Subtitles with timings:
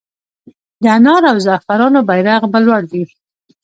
[0.81, 3.03] د انار او زعفرانو بیرغ به لوړ وي؟